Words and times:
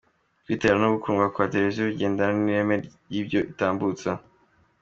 Kwitabirwa 0.43 0.81
no 0.81 0.91
gukundwa 0.95 1.31
kwa 1.33 1.49
televiziyo 1.51 1.83
bigendana 1.89 2.33
n’ireme 2.41 2.75
ry’ibyo 3.07 3.39
itambutsa. 3.51 4.09